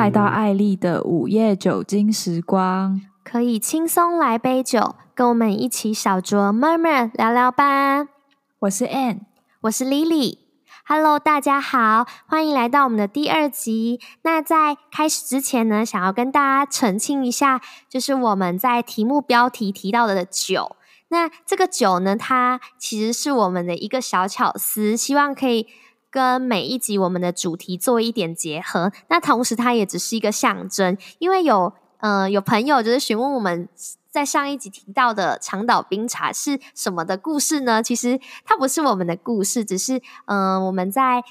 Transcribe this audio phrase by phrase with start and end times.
[0.00, 8.08] 来到艾丽的午夜酒精时光，可以轻松来杯酒，跟我们一起小酌 murmur 聊聊吧。
[8.60, 9.18] 我是 Ann，
[9.60, 10.38] 我是 Lily。
[10.86, 14.00] Hello，大家好，欢迎来到我们的第二集。
[14.22, 20.76] 那在开始之前呢，想要跟大家澄清一下，就是我们在题目标题提到的酒。
[21.08, 25.66] 那这个酒呢，它其实是我们的一个小巧思，希望可以
[26.10, 28.90] 跟每一集我们的主题做一点结合。
[29.08, 33.68] 那同时，它也只是一个象征，因为有呃有朋友就是询问我们
[34.10, 37.82] 在上一集提到的长岛冰茶是什么的故事呢？
[37.82, 41.22] 其实它不是我们的故事，只是嗯、呃、我们在。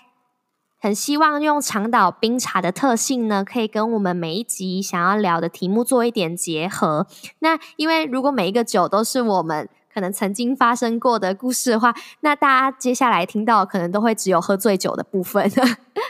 [0.81, 7.05] 很希望用长岛冰茶的特性呢，可以跟我们每一集想要聊的题目做一点结合。
[7.39, 15.50] 那因为如果每一个酒都是我们可能曾经发生过的故事的话，那大家接下来听到可能都会只有喝醉酒的部分。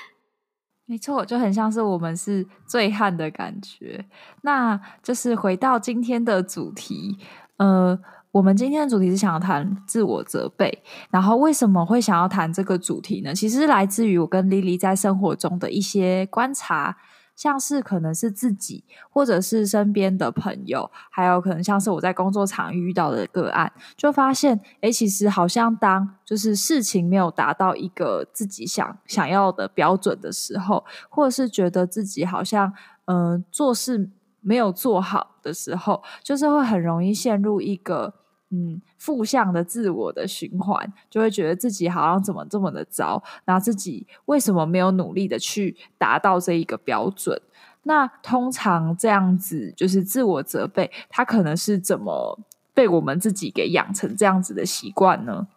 [0.85, 4.05] 没错，就很像是我们是醉汉的感觉。
[4.41, 7.17] 那就是回到今天的主题，
[7.57, 7.99] 呃。
[8.31, 13.33] 我们今天的主题是想要谈自我责备，然后为什么会想要谈这个主题呢？
[13.33, 16.95] 其实来自于我跟 Lily 在生活中的一些观察，
[17.39, 32.73] 像是可能是自己，或者是身边的朋友，还有可能像是我在工作场遇到的个案，就发现，诶，其实好像当就是事情没有达到一个自己想想要的标准的时候，或者是觉得自己好像
[33.05, 34.09] 嗯、做事
[34.41, 38.15] 没有做好的时候，就是会很容易陷入一个。
[38.51, 47.39] 嗯，负向的自我的循环，就会觉得自己好像怎么这么的糟，那自己为什么没有努力的去达到这一个标准？
[47.83, 52.39] 那通常这样子就是自我责备，他可能是怎么
[52.73, 55.47] 被我们自己给养成这样子的习惯呢？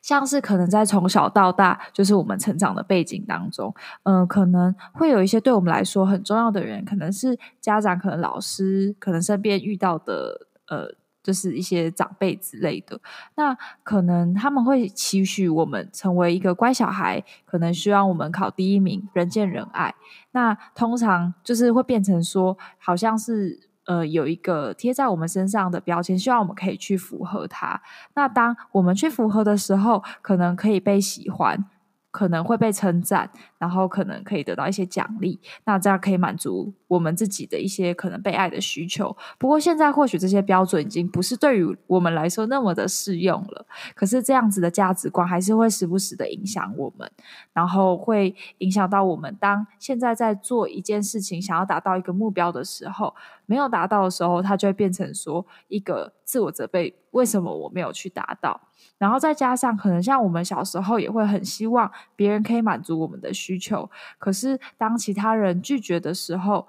[0.00, 10.94] 像是可能在从小到大，就是我们成长的背景当中，嗯、可能会有一些对我们来说很重要的人，可能是家长，可能老师，可能身边遇到的呃。
[11.22, 13.00] 就是一些长辈之类的，
[13.34, 19.94] 那可能他们会期许我们成为一个乖小孩，可能希望我们考第一名，人见人爱。
[20.32, 27.82] 那通常就是会变成说，好像是呃有一个贴在我们身上的标签，希望我们可以去符合它。
[28.14, 31.66] 那当我们去符合的时候，可能可以被喜欢。
[32.12, 39.14] 可能会被称赞，然后可能可以得到一些奖励，那这样可以满足我们自己的一些可能被爱的需求。
[39.38, 43.66] 不过现在或许这些标准已经不是对于我们来说那么的适用了。
[43.94, 47.12] 可是这样子的价值观还是会时不时的影响我们，
[47.52, 49.36] 然后会影响到我们。
[49.38, 58.62] 当现在在做一件事情，想要达到一个目标的时候，没有达到的时候，它就会变成说一个自我责备：为什么我没有去达到？
[58.96, 66.68] 然后再加上，可能像我们小时候也会很希望别人可以满足我们的需需求，可是当其他人拒绝的时候，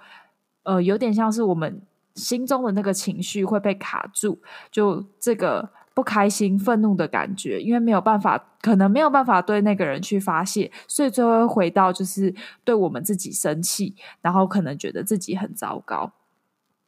[0.63, 1.79] 呃，有点像是我们
[2.15, 12.33] 心中的那个情绪会被卡住，就这个不开心、愤怒的感觉，因为没有办法，可能没有办法对那个人去发泄，所以最后会回到就是
[12.63, 16.13] 对我们自己生气，然后可能觉得自己很糟糕，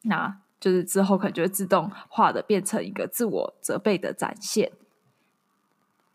[0.01, 4.71] 那就是之后可能就会自动化的变成一个自我责备的展现。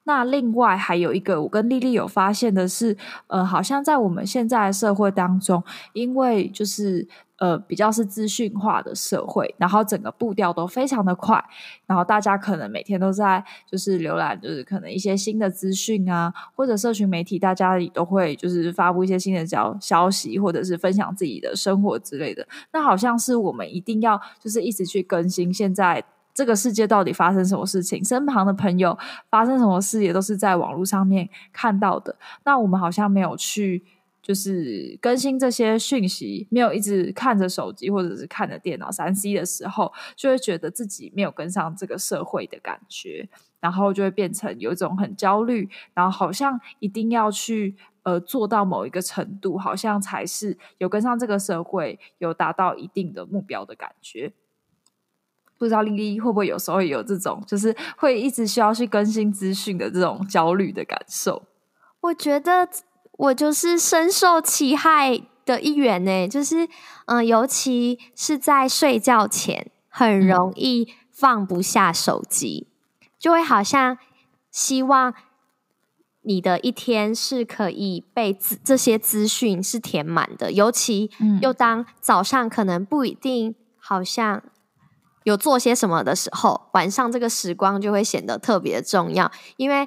[0.09, 2.97] 那另外还有一个，我跟丽丽有发现的是，
[3.27, 11.45] 呃，好像在我们现在社会当中，因为就是呃比较是资讯化的社会，然后整个步调都非常的快，
[11.85, 22.49] 然后大家可能每天都在就是浏览，就是可能一些新的资讯啊，或者社群媒体，大家也都会就是发布一些新的消消息，或者是分享自己的生活之类的。
[22.73, 26.03] 那好像是我们一定要就是一直去更新现在。
[26.39, 28.05] 这个世界到底发生什么事情？
[28.05, 28.97] 身旁的朋友
[29.29, 32.15] 发生什么事，也都是在网络上面看到的。
[32.45, 33.83] 那我们好像没有去，
[34.23, 43.29] 就是更新这些讯息，没有一直看着手机或者是看着电脑三 C 的时候，就会觉得自己没有跟上这个社会的感觉，
[43.59, 47.75] 然后就会变成有一种很焦虑，然后好像一定要去
[48.05, 54.33] 呃做到某一个程度，好像才是有跟上这个社会，有达到一定的目标的感觉。
[55.59, 61.43] 不知道丽丽会不会有时候也有这种，就是会一直需要去更新资讯的这种焦虑的感受。
[62.01, 62.69] 我觉得
[63.19, 66.67] 我就是深受其害的一员呢，就是
[67.07, 72.69] 嗯、呃，尤其是在睡觉前，很容易放不下手机，
[73.01, 73.99] 嗯、就会好像
[74.53, 75.13] 希望
[76.23, 81.11] 你的一天是可以被这些资讯是填满的，尤其
[81.43, 84.41] 又当早上可能不一定好像。
[85.25, 89.31] 有做些什么的时候，晚上这个时光就会显得特别重要。
[89.57, 89.87] 因为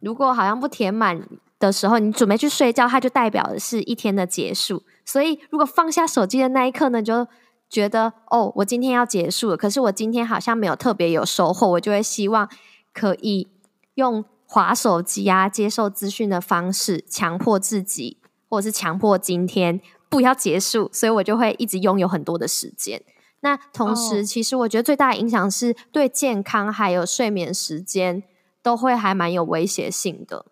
[0.00, 1.28] 如果好像不填满
[1.58, 4.84] 的时候，你准备去睡觉，它就代表的是一天的结束。
[5.04, 7.26] 所以如果放下手机的那一刻呢，就
[7.68, 12.48] 觉得哦，我今天要结束了，可是我今天好像没有特别有收获，我就会希望
[12.92, 13.48] 可以
[13.94, 18.18] 用滑手机啊、接受资讯的方式，强迫自己，
[18.48, 23.02] 或者是强迫今天不要结束，所以我就会一直拥有很多的时间。
[23.40, 28.24] 那同时，其实我觉得最大的影响是对健康还有睡眠时间
[28.62, 30.44] 都会还蛮有威胁性的。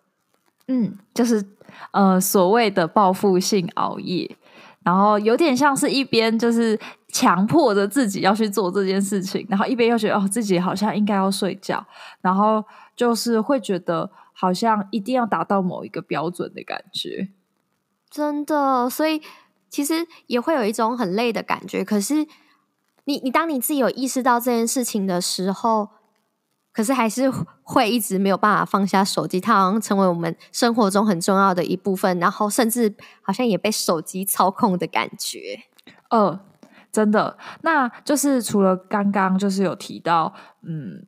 [0.68, 1.44] 嗯，就是
[1.90, 4.36] 呃所谓的报复性熬夜，
[4.84, 6.78] 然后有点像是一边就是
[7.08, 11.84] 强迫着自己要去做这件事情，然后一边又觉得哦自己好像应该要睡觉，
[12.20, 17.30] 然后就是会觉得好像一定要达到某一个标准的感觉。
[18.08, 19.20] 真的，所以
[19.68, 22.28] 其实也会有一种很累的感觉，可是。
[23.06, 25.88] 你你当你自己有意识到这件事情的时候，
[26.73, 27.32] 可是还是
[27.62, 35.61] 会一直没有办法放下手机，它好像成为我们生活中很重要的一部分，然后甚至好像也被手机操控的感觉。
[36.11, 36.38] 呃，
[36.93, 41.03] 真的，那就是除了刚刚就是有提到，嗯。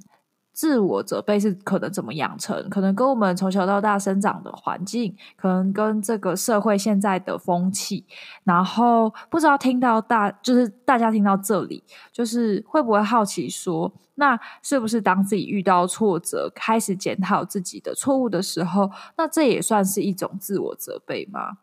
[0.59, 2.69] 自我责备是可能怎么养成？
[2.69, 8.05] 可能跟我们从小到大生长的环境，可能跟这个社会现在的风气。
[8.43, 21.59] 然后不知道听到大，就是大家听到这里，就是会不会好奇说，那是不是当自己遇到挫折，开始检讨自己的错误的时候，那这也算是一种自我责备吗？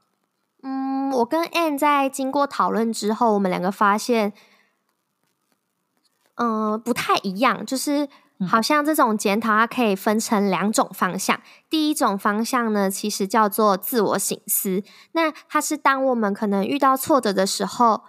[0.63, 4.31] 嗯，我跟 Ann 在经过讨论之后，我们两个发现，
[6.36, 8.07] 嗯、不太一样，就是。
[8.48, 11.40] 好像这种检讨，它可以分成两种方向。
[11.70, 14.84] 第一种方向呢，其实叫做自我省思。
[15.14, 18.02] 那它是当我们可能遇到挫折的时候，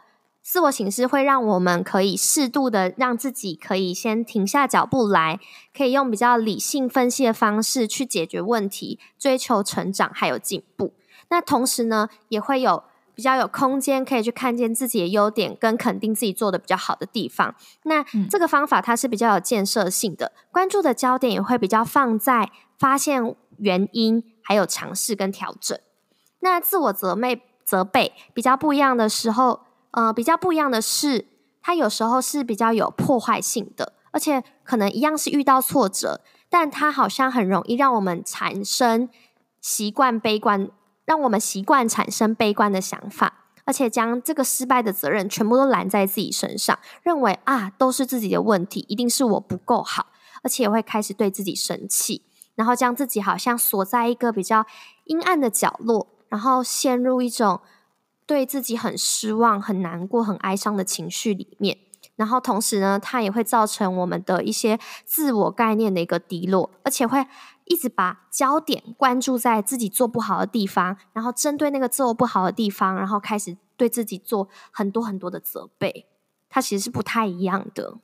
[0.42, 5.38] 自我省思会让我们可以适度的让自己可以先停下脚步来，
[5.76, 10.94] 可以用比较理性分析的方式去解决问题，追求成长还有进步。
[11.28, 12.82] 那同时呢，也会有。
[13.16, 17.54] 比较有空间可以去看见自己的优点，跟肯定自己做的比较好的地方。
[17.84, 25.78] 那这个方法它是比较有建设性的，关注的焦点也会比较放在发现原因，还有尝试跟调整。
[26.40, 29.60] 那自我责备责备比较不一样的时候，
[29.92, 31.24] 呃，比较不一样的是，
[31.62, 36.20] 它有时候是比较有破坏性的，而且可能一样是遇到挫折，
[36.50, 39.08] 但它好像很容易让我们产生
[39.62, 40.68] 习惯悲观。
[41.06, 50.08] 让我们习惯产生悲观的想法，而且将这个失败的责任全部都揽在自己身上，认为啊都是自己的问题，一定是我不够好，
[50.42, 52.22] 而且也会开始对自己生气，
[52.54, 54.66] 然后将自己好像锁在一个比较
[55.04, 57.60] 阴暗的角落，然后陷入一种
[58.26, 61.78] 对自己很失望、很难过、很哀伤的情绪里面。
[62.16, 67.26] 然后同时呢，它也会造成我们的一些自我概念的一个低落，而且会
[67.66, 76.06] 一直把焦点关注在自己做不好的地方，然后针对那个做不好的地方，然后开始对自己做很多很多的责备。
[76.48, 77.98] 它其实是不太一样的。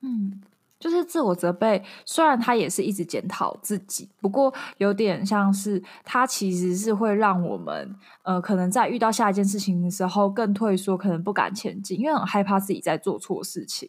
[0.00, 0.42] 嗯。
[0.80, 13.88] 就是自我责备，虽然他也是一直检讨自己，不过有点像是他其实是会让我们，呃，可能在遇到下一件事情的时候更退缩，可能不敢前进，因为很害怕自己在做错事情。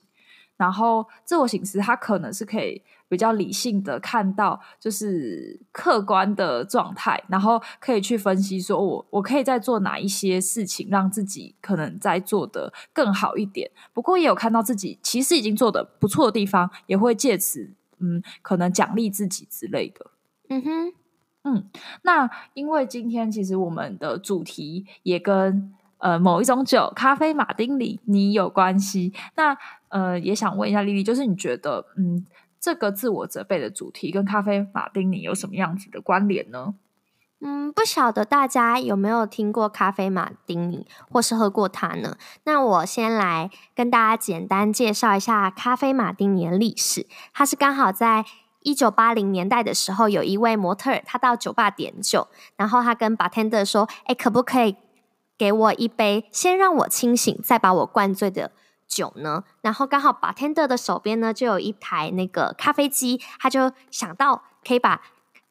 [0.55, 2.83] 然后自我省思，他可能是可以
[3.13, 13.69] 比较理性的看到，就是客观的状态，然后可以去分析说我，我我可以再做哪一些事情，让自己可能在做的更好一点。
[13.93, 20.07] 不过也有看到自己其实已经做的不错的地方，也会借此嗯，可能奖励自己之类的。
[20.49, 20.93] 嗯哼，
[21.43, 21.69] 嗯，
[22.01, 25.71] 那因为今天其实我们的主题也跟。
[25.99, 29.13] 呃，某一种酒，咖啡马丁尼，你有关系？
[29.37, 32.25] 那呃，也想问一下丽丽，就是你觉得，嗯，
[32.63, 36.75] 这个自我责备的主题跟咖啡马丁尼有什么样子的关联呢？
[37.41, 42.15] 嗯，不晓得大家有没有听过咖啡马丁尼，或是喝过它呢？
[42.45, 47.05] 那我先来跟大家简单介绍一下咖啡马丁尼的历史。
[47.33, 48.23] 它是刚好在
[48.61, 54.77] 一九八零年代的时候，有一位模特儿，他到酒吧点酒，然后他跟 bartender 说：“哎，可不可以？”
[55.37, 58.51] 给我一杯，先让我清醒，再把我灌醉的
[58.93, 59.43] 酒呢？
[59.61, 65.01] 然后刚好 bartender 的手边呢就有一台那个咖啡机，他就想到可以把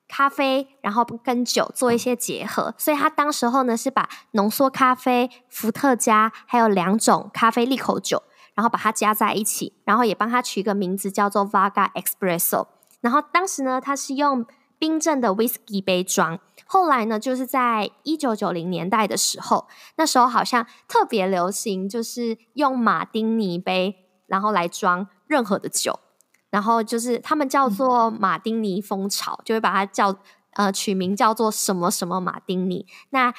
[0.09, 8.23] 咖啡然后跟酒做一些结合，所以他当时候呢是把浓缩咖啡、伏特加还有两种咖啡利口酒，
[8.55, 12.67] 然后把它加在一起，然后也帮他取一个名字叫做 Vaga Espresso。
[13.01, 14.47] 然后当时呢他是用
[14.79, 16.39] 冰镇的 whisky 杯装。
[16.73, 23.95] 后来呢，就是在一九九零年代的时候，那时候好像特别流行，就是用马丁尼杯，
[24.27, 26.01] 然后来装任何的酒，
[26.49, 30.17] 然后就是他们叫做马丁尼风潮，就会把它叫
[30.55, 32.87] 呃取名叫做什么什么马丁尼。
[33.11, 33.35] 那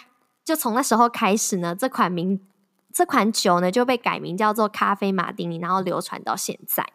[0.45, 2.39] 就从那时候开始呢，这款名
[2.93, 6.85] 这款酒呢就被改名叫做咖啡马丁尼，然后流传到现在。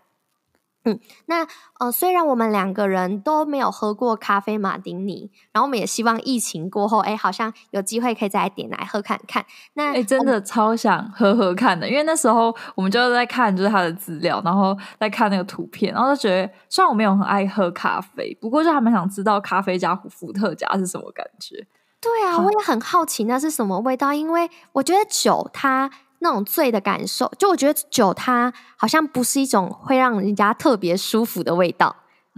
[0.85, 1.47] 嗯，那
[1.81, 9.45] 呃，虽然我们两个人都没有喝过咖啡马丁尼，然后我们也希望疫情过后，哎，好像有机会可以再来点来喝看看。
[9.75, 21.67] 那哎，真的超想喝喝看的，因为那时候我们就在看就是他的资料，然后在看那个图片，然后就觉得，虽然我没有很爱喝咖啡，不过就还蛮想知道咖啡加伏特加是什么感觉。
[22.01, 25.91] 对啊，我也很好奇那是什么味道，因为我觉得酒它。
[26.21, 31.95] 那种醉的感受，就我觉得酒它好像不是一种会让人家特别舒服的味道，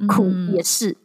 [0.06, 0.98] 苦也是，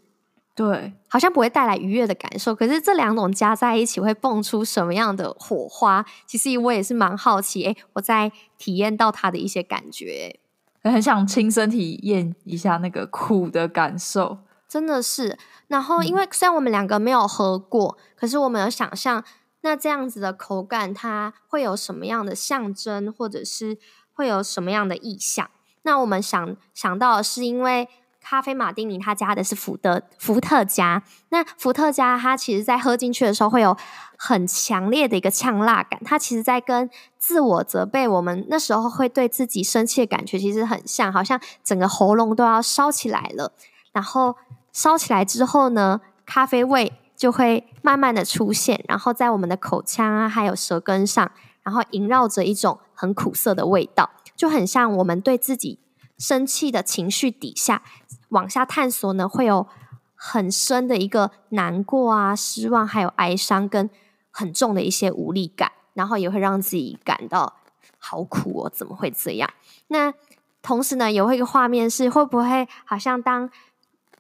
[0.54, 2.54] 对，好像不会带来愉悦的感受。
[2.54, 6.06] 可是这两种加在一起会蹦出什么样的火花？
[6.26, 10.40] 其实我也是蛮好奇，哎，我在体验到它的一些感觉，
[10.84, 15.38] 很想亲身体验一下那个苦的感受，真的是。
[15.68, 19.24] 然后，因为虽然我们两个没有喝过，可是我们有想象。
[19.66, 23.80] 那这样子的口感，它会有什么样的象征，或者是
[24.14, 25.50] 会有什么样的意象？
[25.82, 27.90] 那我们想想到是，因为
[28.22, 33.76] 咖啡马丁尼它加的是伏德伏特加，那伏特加它其实在喝进去的时候会有
[34.20, 43.52] 很强烈的一个呛辣感，它其实在跟自我责备，我们那时候会对自己生气的感觉其实很像，好像整个喉咙都要烧起来了，
[43.92, 44.36] 然后
[44.72, 46.94] 烧起来之后呢，咖啡味。
[47.16, 51.32] 就会慢慢的出现，然后在我们的口腔啊，还有舌根上，
[51.64, 55.80] 然后萦绕着一种很苦涩的味道，就很像我们对自己
[56.18, 57.82] 生气的情绪底下
[58.30, 59.66] 往下探索呢，会有
[60.14, 63.90] 很深的一个难过啊、失望，还有哀伤，跟
[64.30, 67.56] 很重的一些无力感，然后也会让自己感到
[67.98, 69.50] 好苦哦，怎么会这样？
[69.88, 70.14] 那
[70.62, 73.50] 同时呢，有一个画面是会不会好像当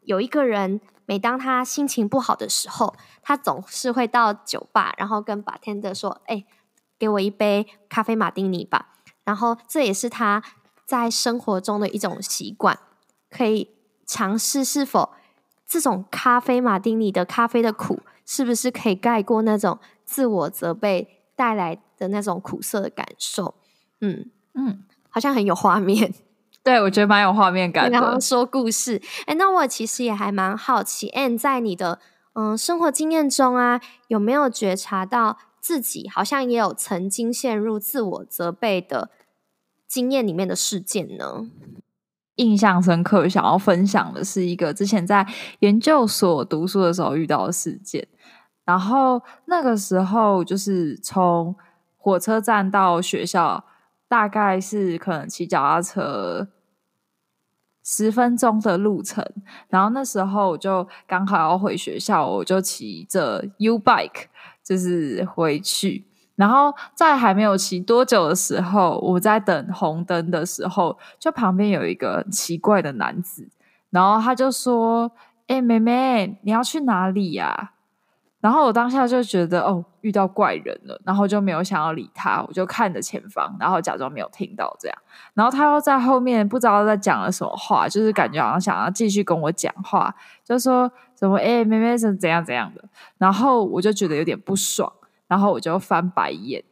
[0.04, 0.80] 有一个人。
[1.06, 6.46] 每当他心情不好的时候，他总是会到酒吧，然后跟 bartender 说：“哎，
[6.98, 8.90] 给我一杯咖啡马丁尼吧。”
[9.24, 10.44] 然后这也是他
[10.86, 12.80] 在生活中的一种习惯，
[13.30, 13.72] 可以
[14.06, 15.14] 尝试是否
[15.68, 23.56] 这种咖啡马丁尼的咖啡的苦，是不是可以盖过那种自我责备带来的那种苦涩的感受？
[24.02, 26.14] 嗯嗯，好像很有画面。
[26.66, 27.92] 对，我觉得蛮有画面感的。
[27.92, 32.00] 然后说故事，哎，那我其实也还蛮好奇，Anne 在你的
[32.34, 39.12] 嗯生活经验中啊，有没有觉察到自己好像也有曾经陷入自我责备的
[39.88, 41.48] 经验里面的事件呢？
[42.38, 45.28] 印象深刻，想要分享的是一个之前在
[45.60, 48.08] 研究所读书的时候遇到的事件。
[48.66, 51.56] 然后那个时候就是从
[51.96, 53.64] 火车站到学校，
[54.08, 56.48] 大概是可能骑脚踏车。
[57.86, 59.24] 十分钟的路程，
[59.70, 64.26] 然后那时候我就刚好要回学校，我就骑着 U bike
[64.64, 66.04] 就是回去。
[66.36, 73.48] 然后在还没有骑多久的时候，我在等红灯的时候，就旁边有一个奇怪的男子，
[73.92, 75.12] 然后他就说
[75.48, 77.74] ：“哎、妹妹，你要去哪里呀？”
[78.46, 84.96] 然后我当下就觉得哦，遇到怪人了，然后就没有想要理他，我就看着前方，然后假装没有听到这样。
[85.34, 92.88] 然后他又在后面不知道在讲了什么话，就是感觉好像想要继续跟我讲话，就说什么哎，妹妹是怎样怎样的。
[93.18, 94.94] 然后我就觉得有点不爽，
[95.28, 96.64] 然后我就翻白眼。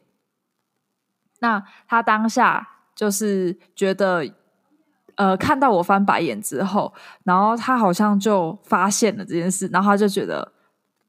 [1.40, 4.24] 那他当下就是觉得，
[5.16, 10.52] 呃，看到我翻白眼之后，然后他好像就发现了这件事，然后他就觉得。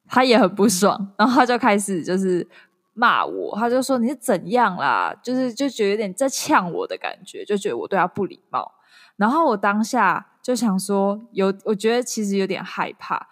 [0.08, 2.48] 他也很不爽，然后他就开始就是
[2.94, 8.74] 骂我，他就说你是怎样啦，就是就觉得有点在呛我的感觉，就觉得我对他不礼貌。
[9.18, 13.28] 然后我当下就想说，有我觉得其实有点害怕，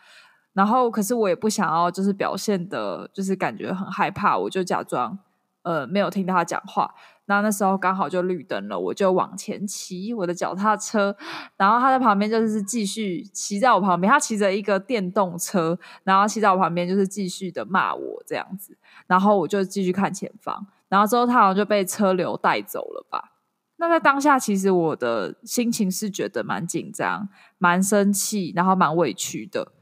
[0.53, 5.19] 然后可是我也不想要就是表现的，就是感觉很害怕，我就假装
[5.63, 6.95] 呃没有听到他讲话。
[7.25, 11.15] 那那时候刚好就绿灯了，我就往前骑我的脚踏车，
[11.57, 18.77] 然后他在旁边就是继续骑在我旁边，他骑着一个电动车，然后骑在我旁边就是继续的骂我这样子，
[19.07, 23.31] 然后我就继续看前方，然后之后他好像就被车流带走了吧。
[23.77, 27.27] 那在当下，其实我的心情是觉得蛮紧张、
[27.57, 29.73] 蛮生气，然后蛮委屈的。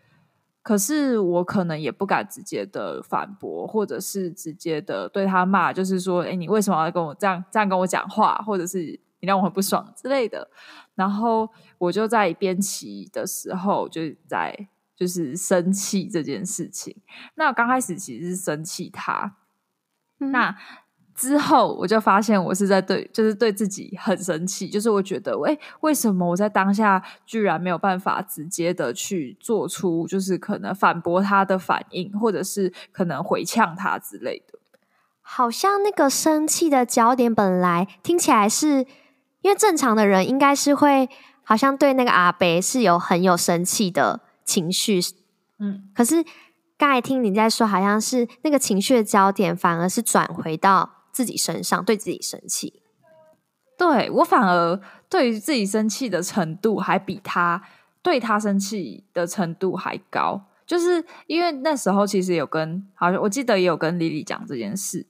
[0.63, 8.79] 可是我可能也不敢直接的反驳，或者是直接的对他骂，就是说，哎，你为什么要跟我这样这样跟我讲话，或者是
[9.19, 10.49] 你让我很不爽之类的。
[10.95, 16.95] 然后我就在边骑的时候，就在就是生气这件事情。
[17.35, 19.37] 那刚开始其实是生气他，
[20.19, 20.57] 嗯、那。
[21.21, 34.57] 之后我就发现我是在对，就是对自己很生气，就是我觉得，诶，为什么我在当下居然没有办法直接的去做出，就是可能反驳他的反应，或者是可能回呛他之类的。
[35.21, 38.87] 好像那个生气的焦点本来听起来是，
[39.41, 41.07] 因为正常的人应该是会，
[41.43, 44.99] 好像对那个阿北是有很有生气的情绪，
[45.59, 46.25] 嗯，可是
[46.79, 52.81] 刚才听你在说，好像是那个情绪的焦点反而是转回到自己身上，对自己生气。
[53.77, 57.61] 对，我反而对于自己生气的程度还比他
[58.03, 65.07] 对他生气的程度还高，就是因为那时候其实有跟，好像我记得也有跟 Lily 讲这件事。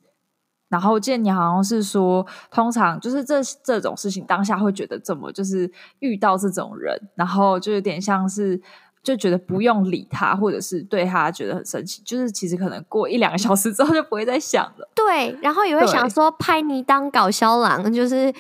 [0.70, 8.62] 然后见你好像是说，通常就是这这种事情当下会觉得怎么就是遇到这种人，然后就有点像是
[9.04, 14.90] 就觉得不用理他，或者是对他觉得很生气，就是其实可能过一两个小时之后就不会再想了。
[14.94, 18.34] 对，然后也会想说拍你当搞笑郎，就是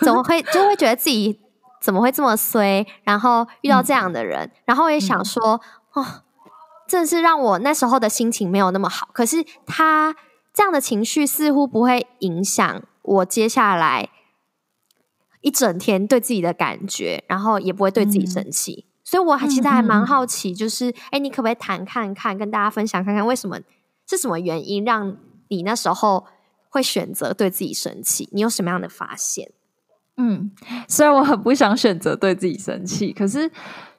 [0.00, 1.38] 怎么会就会觉得自己
[1.80, 5.60] 怎么会这么衰，然后遇到这样的人，嗯、然后也想说、
[5.94, 6.06] 嗯、哦，
[6.88, 10.16] 正是让我那时候的心情没有那么好，可是他。
[10.52, 14.10] 这样的情绪似乎不会影响我接下来
[15.42, 23.58] 一整天对自己的感觉，然后也不会对自己生气，嗯、所以我还其实还蛮好奇，就是哎、嗯，你可不可以谈看看，跟大家分享看看，为什么
[24.08, 25.16] 是什么原因让
[25.48, 26.24] 你那时候
[26.68, 28.28] 会选择对自己生气？
[28.30, 29.50] 你有什么样的发现？
[30.16, 30.52] 嗯，
[30.86, 33.50] 虽然我很不想选择对自己生气，可是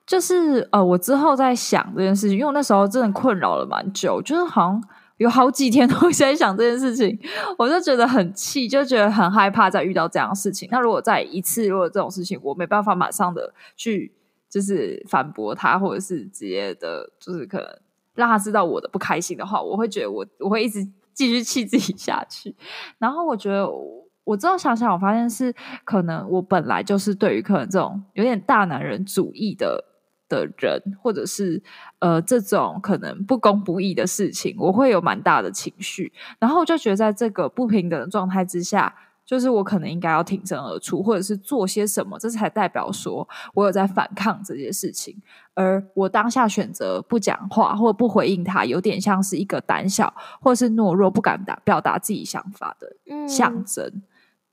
[0.08, 4.82] 就是呃，我之后在想这件事情，因为我那时候真的困扰了蛮久，就是好像。
[5.18, 7.15] 有好几天都 在想这件事情，
[7.56, 10.68] 我就觉得很气，就觉得很害怕再遇到这样的事情。
[10.72, 14.12] 那如果再一次，如果这种事情我没办法马上的去
[14.51, 17.67] 就是反驳他，或者是直接的，就是可能
[18.13, 22.53] 让他知道我的不开心的话，我会觉得我我会一直继续气自己下去。
[23.00, 25.55] 然后我觉得我，我之后想想，我发现是
[25.86, 29.86] 可能我本来就是对于可能这种有点大男人主义的。
[30.31, 31.62] 的人，或者是
[32.00, 38.95] 呃这种可能不公不义的事情，我会有蛮大的情绪，然后我就觉得在这个不平等的状态之下，
[39.32, 45.15] 就是我可能应该要挺身而出，或者是做些什么，这才代表说我有在反抗这件事情。
[45.54, 53.86] 而我当下选择不讲话或不回应他，有点像是一个胆小或是懦弱、不敢打表达自己想法的象征。
[53.86, 54.04] 嗯、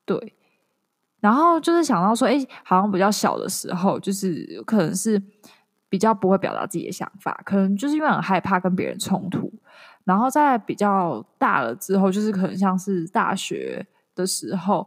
[0.04, 0.34] 对，
[1.18, 5.20] 然后就是想到说，哎，好像比较小的时候，就是可能是。
[5.90, 9.50] 比较不会表达自己的想法，可能就是因为很害怕跟别人冲突。
[10.04, 13.86] 然后在比较大了之后，就是可能像是大学
[14.18, 14.86] 的时候，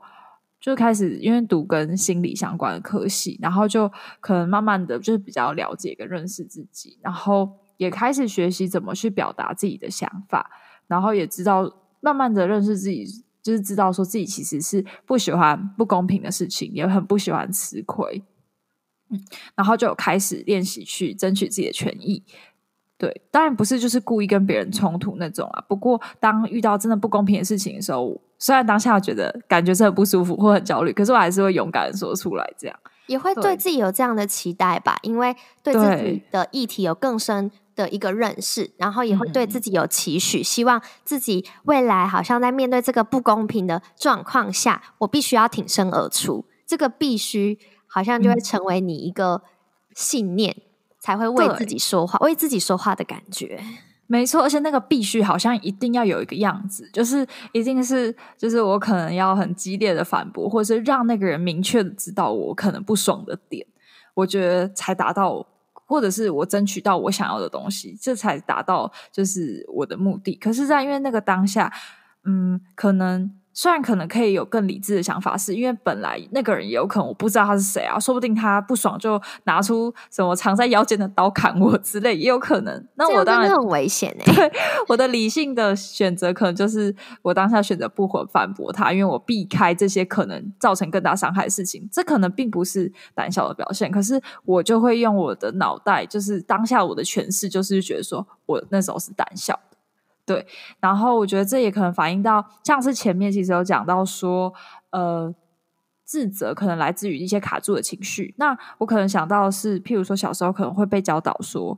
[0.60, 3.90] 就开始因为读跟心理相关的科系，然后就
[4.20, 10.52] 可能慢慢的就是比较了解跟认识自己，然后也开始学习怎么去表达自己的想法，
[10.88, 11.68] 然后也知道
[12.02, 13.06] 慢慢的认识自己，
[13.42, 18.24] 就是知道说自己其实是不喜欢不公平的事情，也很不喜欢吃亏。
[19.10, 19.20] 嗯，
[19.56, 22.24] 然后就开始练习去争取自己的权益。
[22.98, 25.62] 对，当然不是就是故意跟别人冲突那种啊。
[25.68, 32.54] 不过，当遇到真的不公平的事情的时候，虽然当下觉得感觉是很不舒服或很焦虑，可是我还是会勇敢的说出来。
[32.58, 34.98] 这样也会对自己有这样的期待吧？
[35.04, 46.46] 因为对自己的议题有更深的一个认识，然后也会对自己有期许，嗯，希望自己未来好像在面对这个不公平的状况下，我必须要挺身而出。
[46.68, 47.58] 这个必须。
[47.94, 49.42] 好像就会成为你一个
[49.94, 50.64] 信念，嗯、
[50.98, 53.62] 才会为自己说话，为自己说话的感觉。
[54.12, 63.66] 没错，而且那个必须好像一定要有一个样子，就是一定是，就是我可能要很激烈的反驳，或者是让那个人明确的知道我可能不爽的点，
[64.14, 65.48] 我觉得才达到，
[65.86, 70.36] 或者是我争取到我想要的东西，这才达到就是我的目的。
[70.36, 71.72] 可是，在因为那个当下，
[72.26, 73.32] 嗯，可能。
[73.54, 82.88] 虽然可能可以有更理智的想法，是因为本来那个人也有可能我不知道他是谁啊，说不定他不爽就拿出什么藏在腰间的刀砍我之类，也有可能。
[82.96, 84.34] 那我当然很危险哎。
[84.34, 84.52] 对，
[84.88, 91.88] 我的理性的选择可能就是我当下选择不回反驳他，因为我避开这些可能造成更大伤害的事情。
[91.92, 99.60] 这可能并不是胆小的表现，可是我就会用我的脑袋，就是当下我的诠释，就是觉得说我那时候是胆小。
[100.34, 100.46] 对，
[100.80, 104.54] 然后我觉得这也可能反映到，像是前面其实有讲到说，
[104.92, 105.34] 呃，
[106.06, 108.34] 自责可能来自于一些卡住的情绪。
[108.38, 111.78] 那我可能想到的是，譬如说小时候可能会被教导说。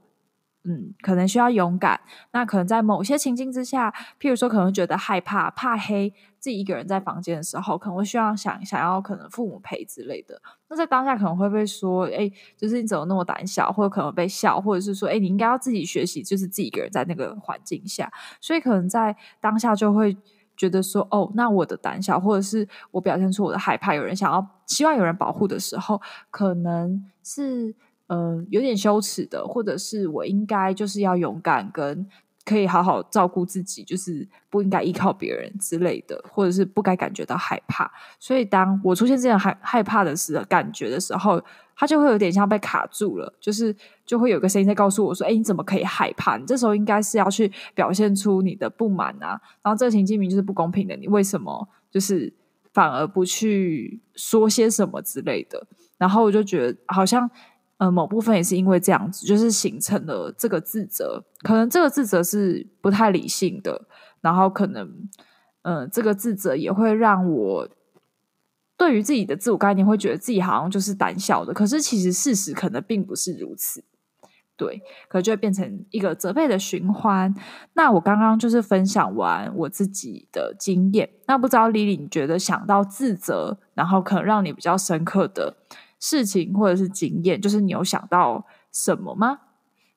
[0.66, 2.00] 嗯，可能需要勇敢。
[2.32, 10.42] 那可能在某些情境之下，譬如说，可能觉得害怕、怕黑，自己一个人在房间的时候，可能会需要想想要可能父母陪之类的。
[10.70, 18.10] 那在当下可能会被说，哎，就是你怎么那么胆小，或者可能被笑，或者是说，哎，你应该要自己学习，就是自己一个人在那个环境下。
[18.40, 20.16] 所以可能在当下就会
[20.56, 27.76] 觉得说，哦，那我的胆小，或者是我表现出我的害怕，有人想要希望有人保护的时候，可能是。
[28.08, 32.08] 嗯、有点羞耻的，或者是我应该就是要勇敢跟
[32.46, 37.90] 可以好好照顾自己，就是不应该依靠别人之类的，或者是不该感觉到害怕。
[38.20, 41.42] 所以当我出现这样害害怕的时候感觉的时候，
[41.74, 43.74] 他就会有点像被卡住了，就是
[44.06, 46.36] 就会有个声音在告诉我说：“哎，你怎么可以害怕？
[46.36, 49.40] 你这时候应该是要去表现出你的不满啊！
[49.64, 52.32] 然后这个情境名就是不公平的，你为什么就是
[52.74, 55.66] 反而不去说些什么之类的？”
[55.98, 57.32] 然后我就觉得好像。
[57.84, 61.22] 呃，某部分也是因为这样子，就是形成了这个自责。
[61.42, 63.86] 可能这个自责是不太理性的，
[64.22, 64.90] 然后可能，
[65.64, 67.68] 呃，这个自责也会让我
[68.78, 71.54] 对于自己的自我概念会觉得自己好像就是胆小的。
[71.54, 73.84] 可是其实事实可能并不是如此，
[74.56, 77.36] 对，可就会变成一个责备的循环。
[77.74, 85.58] 那我刚刚就是分享完我自己的经验，那不知道 Lily 你觉得想到自责，然后可能让你比较深刻的。
[86.04, 89.40] 事情或者是经验，就是你有想到什么吗？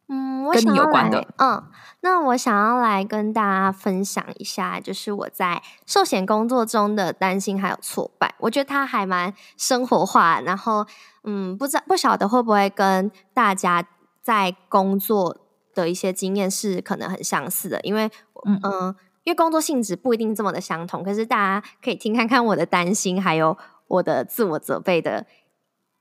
[0.09, 1.27] 嗯，我想跟你有关的。
[1.39, 1.65] 嗯，
[2.03, 8.37] 那我想要来跟大家分享一下，就是我在寿险工作中的担心还有挫败。
[8.39, 10.87] 我觉得它还蛮生活化，然后
[11.25, 13.85] 嗯，不知道不晓得会不会跟大家
[14.23, 15.39] 在工作
[15.75, 18.09] 的一些经验是可能很相似的，因为
[18.45, 21.03] 嗯嗯，因为工作性质不一定这么的相同。
[21.03, 25.27] 可是大家可以听看看我的担心，还有我的自我责备的。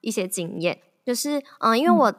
[0.06, 0.80] 一些经验。
[1.06, 2.16] 就是，嗯，因为我、嗯、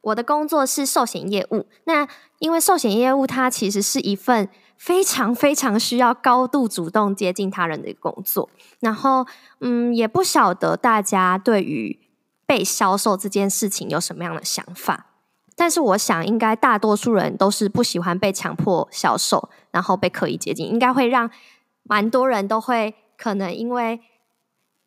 [0.00, 2.08] 我的工作是寿险业务，那
[2.38, 9.24] 因为寿险业务它其实是一份非常非常需要高度主动接近他人的工作，然后，
[9.60, 12.00] 嗯，也不晓得大家对于
[12.46, 15.06] 被销售这件事情有什么样的想法，
[15.54, 21.30] 但是我想应该大多数人都是不喜欢被强迫销售，然后被刻意接近，应该会让
[21.84, 24.00] 蛮多人都会可能因为。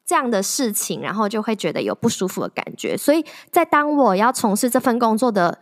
[0.10, 2.98] 这样的事情，然后就会觉得有不舒服的感觉。
[2.98, 5.60] 所以在当我要从事这份工作的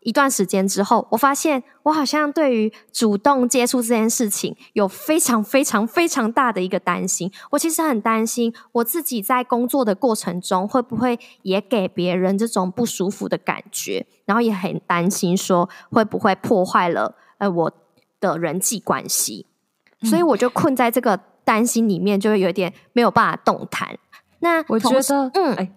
[0.00, 7.30] 一段时间之后，我发现我好像对于主动接触这件事情有非常非常非常大的一个担心。
[7.50, 17.72] 我其实很担心我自己在工作的过程中会不会也给别人这种不舒服的感觉，然后也很担心说会不会破坏了呃我
[18.18, 19.44] 的人际关系。
[20.00, 21.20] 所以我就困在这个。
[21.46, 23.96] 担心里面就会有点没有办法动弹。
[24.40, 25.72] 那我觉得，嗯，哎，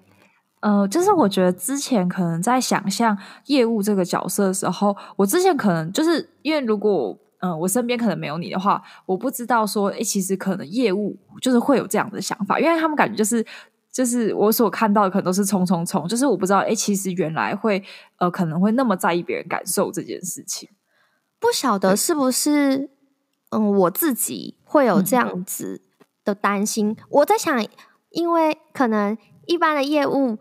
[0.61, 13.45] 呃，就是我觉得之前可能在想象业务这个角色的时候，我之前可能就是因为如果嗯、呃，我身边可能没有你的话，我不知道说，哎，其实可能业务就是会有这样的想法，因为他们感觉就是
[13.91, 17.81] 就是我所看到的可能都是冲冲冲，就是我不知道，哎，其实原来会
[18.17, 20.67] 呃可能会那么在意别人感受这件事情，
[21.39, 22.89] 不晓得是不是。
[23.51, 25.81] 嗯，我自己会有这样子
[26.23, 26.89] 的担心。
[26.89, 26.97] 嗯。
[27.09, 27.65] 我在想，
[28.11, 30.37] 因为可能一般的业务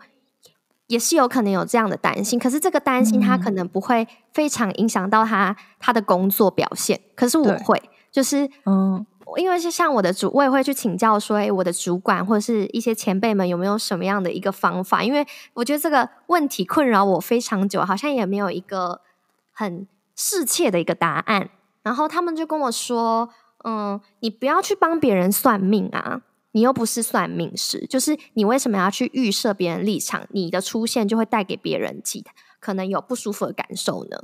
[0.86, 7.00] 也是有可能有这样的担心，可是这个担心他可能不会非常影响到他他的工作表现。
[7.14, 15.02] 可是我会，就是嗯，因为是像我的主，我也会去请教说，哎，我的主管或者是一些前辈们有没有什么样的一个方法？
[15.02, 19.00] 因为我觉得这个问题困扰我非常久，好像也没有一个
[19.52, 21.50] 很适切的一个答案。
[21.82, 23.28] 然后他们就跟我说
[23.64, 30.26] ：“嗯，你不要去帮别人算命啊，你又不是算命师，就是你为什么要去预设别人立场？
[30.30, 34.16] 你的出现就会带给别人其他可能有不舒服的感受呢？”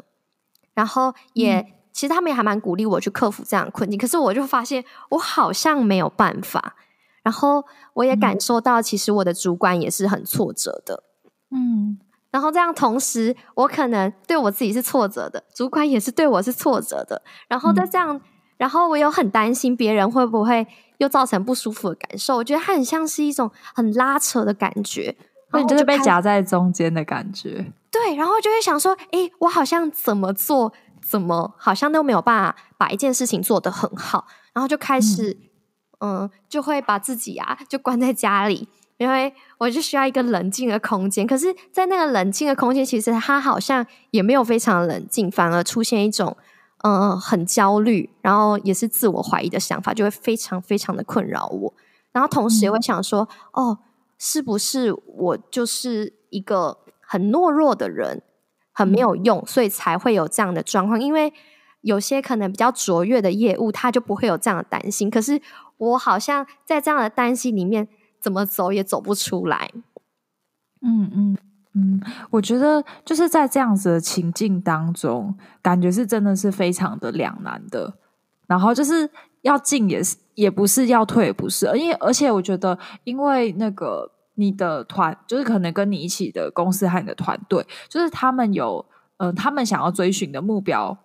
[0.75, 6.77] 然后也、嗯、其实他们也还蛮鼓励我去克服这样的困境，可是我就发现我好像没有办法。
[7.23, 11.05] 然后我也感受到，其实我的主管也是很挫折的，
[11.51, 11.99] 嗯。
[12.31, 17.23] 然后这样，同时我可能对我自己是挫折的，主管也是对我是挫折的。
[17.47, 18.21] 然后在这样，嗯、
[18.57, 20.67] 然后我又很担心别人会不会
[20.99, 22.37] 又造成不舒服的感受。
[22.37, 25.17] 我觉得它很像是一种很拉扯的感觉，
[25.53, 27.73] 那你就是被夹在中间的感觉。
[27.91, 35.37] 对，然后就会想说，哎，我好像怎么做，怎么好像都没有办法把一件事情做得很好，然后就开始，
[36.01, 38.69] 嗯，嗯，就会把自己啊，就关在家里。
[38.97, 46.37] 因为我就需要一个冷静的空间，可是，在那个冷静的空间，其实它好像也没有非常冷静，反而出现一种
[46.85, 51.75] 嗯、呃、很焦虑，然后也是自我怀疑的想法，就会非常非常的困扰我。
[52.13, 53.79] 然后同时也会想说，嗯、哦，
[54.19, 58.23] 是不是我就是一个很懦弱的人，
[58.73, 61.01] 很没有用，所以才会有这样的状况？
[61.01, 61.33] 因为
[61.81, 65.11] 有些可能比较卓越的业务，他就不会有这样的担心。
[65.11, 65.41] 可是
[65.79, 67.89] 我好像在这样的担心里面。
[68.25, 69.71] 怎么走也走不出来。
[70.81, 71.37] 嗯嗯
[71.75, 77.95] 嗯，我觉得就是在这样子的情境当中，感觉是真的是非常的两难的。
[78.47, 79.09] 然后就是
[79.43, 81.67] 要进也是，也不是要退也不是。
[81.77, 88.85] 因为而且我觉得，因为那个你的团，就是可能跟你一起的公司和你的团队，就是他们有
[89.17, 90.97] 嗯、他们想要追寻的目标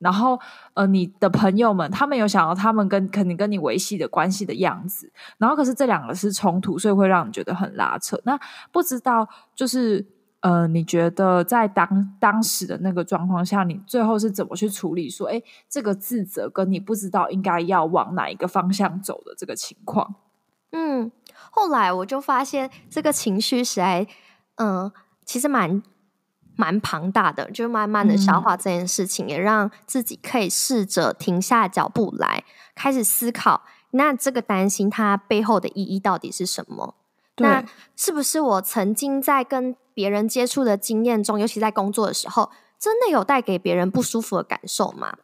[0.00, 0.40] 然后
[0.74, 8.20] 呃，你的朋友们他们有想要他们跟肯定跟你维系的关系的样子，然后可是这两个是冲突，所以会让你觉得很拉扯。
[8.24, 8.40] 那
[8.72, 10.04] 不知道就是
[10.40, 20.14] 呃，你觉得在当当时的那个状况下，你最后是怎么去处理说，诶，这个自责跟你不知道应该要往哪一个方向走的这个情况？
[20.72, 21.12] 嗯，
[21.50, 24.06] 后来我就发现这个情绪实在，
[24.54, 24.90] 嗯、
[25.26, 25.82] 其实蛮
[26.60, 32.44] 蛮庞大的，就慢慢的消化这件事情，嗯、也让自己可以试着停下脚步来，
[32.74, 36.96] 开始思考，那这个担心它背后的意义到底是什么？
[37.36, 37.64] 那
[37.96, 45.14] 是不是我曾经在跟别人接触的经验中，尤其在工作的时候，真的有带给别人不舒服的感受吗？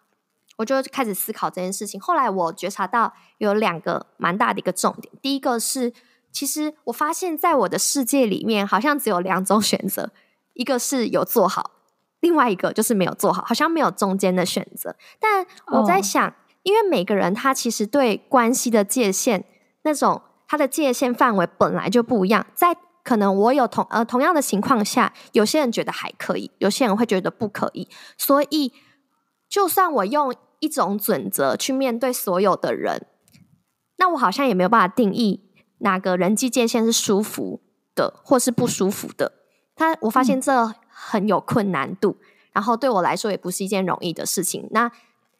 [0.56, 2.00] 我就开始思考这件事情。
[2.00, 5.12] 后来我觉察到有两个蛮大的一个重点。
[5.20, 5.92] 第一个是，
[6.32, 10.10] 其实我发现在我的世界里面，好像只有两种选择：
[10.56, 11.70] 一个是有做好，
[12.20, 14.96] 另外一个就是没有做好，好像没有中间的选择。
[15.20, 19.44] 但我在想，哦、因为每个人他其实对关系的界限，
[19.82, 22.46] 那种他的界限范围本来就不一样。
[22.54, 27.88] 在可能我有同呃同样的情况下，有些人觉得还可以，有些人会觉得不可以。
[28.18, 28.72] 所以，
[29.48, 33.06] 就算我用一种准则去面对所有的人，
[33.98, 37.60] 那我好像也没有办法定义哪个人际界限是舒服
[37.94, 39.35] 的，或是不舒服的。
[39.76, 44.66] 他我发现这很有困难度，嗯、然后对我来说也不是一件容易的事情。
[44.72, 44.90] 那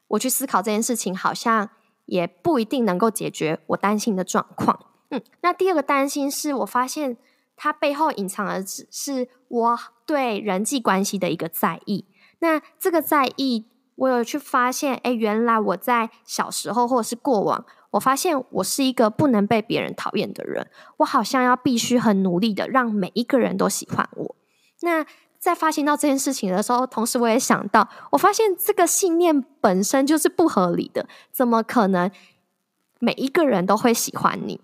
[0.09, 1.71] 我去思考这件事情，好像
[2.05, 4.79] 也不一定能够解决我担心的状况。
[5.11, 7.17] 嗯，那第二个担心是我发现
[7.57, 12.05] 它背后隐藏的只是我对人际关系的一个在意。
[12.39, 13.67] 那这个在意。
[13.97, 20.69] 我有去发现，哎，原来我在小时候或者是过往，我发现我是一个不能被别人讨厌的人。
[20.99, 24.37] 我好像要必须很努力的让每一个人都喜欢我。
[24.83, 25.07] 那
[25.39, 31.09] 在发现到这件事情的时候，同时我也想到，我发现这个信念本身就是不合理的。
[31.31, 32.11] 怎么可能
[32.99, 34.61] 每一个人都会喜欢你？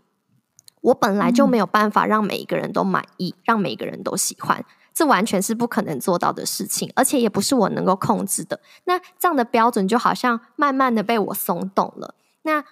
[0.81, 4.65] 我本来就没有办法让每一个人都满意，让每一个人都喜欢。
[4.93, 8.61] 这完全是不可能做到的事情，而且也不是我能够控制的。
[8.85, 12.15] 那这样的标准就好像慢慢的被我松动了。
[12.43, 12.65] 那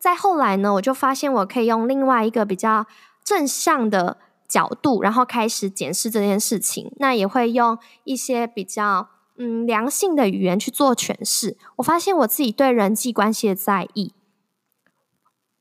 [0.00, 2.86] 再后来呢，我就发现我可以用另外一个比较
[3.22, 4.18] 正向的
[4.48, 6.92] 角度，然后开始检视这件事情。
[6.96, 11.56] 那也会用一些比较嗯良性的语言去做诠释。
[11.76, 14.14] 我发现我自己对人际关系的在意。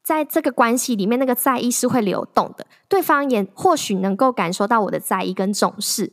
[0.03, 6.11] 在这个关系里面，那个在意是会流动的，对方也或许能够感受到我的在意跟重视，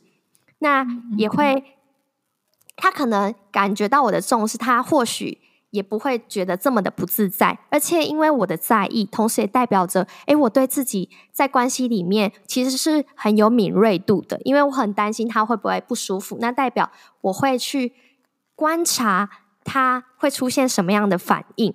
[0.61, 0.87] 那
[1.19, 1.77] 也会，
[2.77, 5.41] 他可能感觉到我的重视，他或许
[5.71, 17.93] 也不会觉得这么的不自在，而且因为我的在意，同时也代表着，诶，我对自己在关系里面其实是很有敏锐度的，因为我很担心他会不会不舒服，那代表我会去
[18.55, 19.31] 观察
[19.63, 21.75] 他会出现什么样的反应。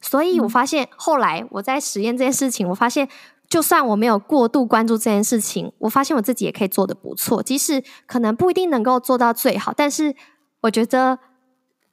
[0.00, 3.08] 所以我发现，后来我在实验这件事情，我发现，
[3.48, 7.42] 就算我没有过度关注这件事情，我发现我自己也可以做的不错。
[7.42, 10.14] 即使可能不一定能够做到最好，但是
[10.60, 11.18] 我觉得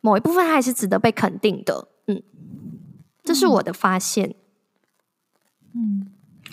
[0.02, 1.88] 某一部分它还是值得被肯定的。
[2.08, 2.22] 嗯，
[3.24, 4.36] 这是我的发现。
[5.74, 6.08] 嗯，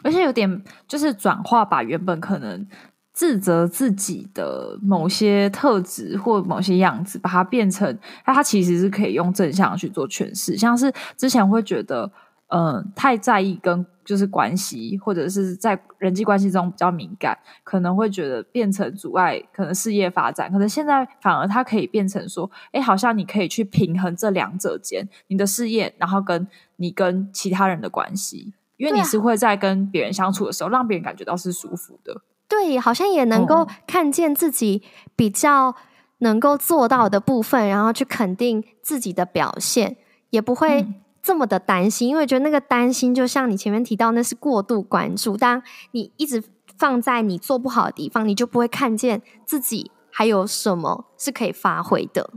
[0.05, 2.67] 而且有点就是转化，把原本可能。
[3.11, 7.85] 自责自己的某些特质或某些样子，把它变成，
[8.25, 10.57] 那它其实是可以用正向去做诠释。
[10.57, 12.09] 像是之前会觉得，
[12.49, 20.51] 呃，太在意跟就是关系，或者是在人际关系中比较敏感，可能会觉得变成阻碍，可能事业发展。
[20.51, 32.23] 可能现在反而它可以变成说，哎，好像你可以去平衡这两者间，你的事业，然后跟你跟其他人的关系，因为你是会在跟别人相处的时候，让别人感觉到是舒服的。
[32.49, 34.83] 对，好像也能够看见自己
[35.15, 35.77] 比较
[36.21, 39.99] 能够做到的部分，然后去肯定自己的表现，
[40.31, 40.87] 也不会
[41.29, 42.09] 这么的担心。
[42.09, 45.37] 因为觉得那个担心，就像你前面提到，那是过度关注。
[45.37, 46.43] 当你一直
[46.79, 52.31] 放在你做不好的地方，你就不会看见自己还有什么是可以发挥的。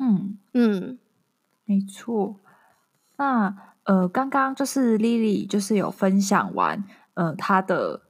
[0.00, 0.98] 嗯嗯，
[1.66, 2.36] 没错。
[3.18, 8.02] 那呃，刚刚就是 Lily 就是有分享完呃她的。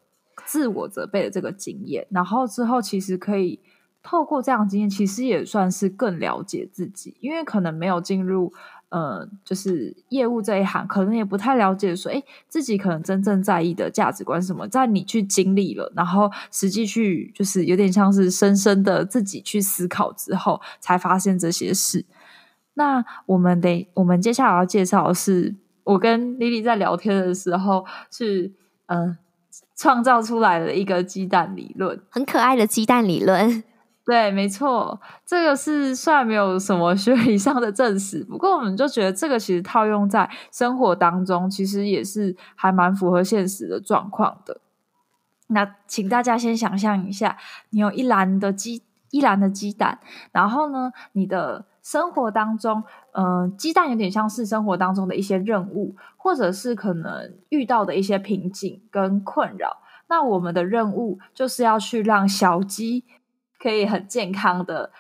[0.44, 3.58] 自我责备的这个经验，然后之后其实可以
[4.02, 8.52] 透过这样的经验，其实也算是更了解自己，因为可能没有进入
[8.88, 14.66] 呃，就是业务这一行，可能也不太了解说，哎，自己可能真正在意的价值观什么。
[14.68, 22.04] 在你去经历了，然后实际去就是有点像是深深的自己去思考之后，才发现这些事。
[22.74, 28.52] 那我们得，我们接下来要介绍的是，我跟 Lily 在聊天的时候是，
[28.86, 29.18] 嗯、呃。
[29.74, 33.62] 创造出来的一个鸡蛋理论，很可爱的鸡蛋理论。
[34.06, 44.60] 对，没错，这个是虽然没有什么学理上的证实，不过我们就觉得这个其实套用在生活当中，其实也是还蛮符合现实的状况的。
[45.48, 47.36] 那请大家先想象一下，
[47.70, 49.98] 你有一篮的鸡，一篮的鸡蛋，
[50.30, 59.78] 然后呢，你的生活当中，嗯、鸡蛋有点像是生活当中的一些任务，或者是可能遇到的一些瓶颈跟困扰。
[60.06, 63.02] 那我们的任务就是要去让小鸡。
[63.66, 64.92] 可以很健康的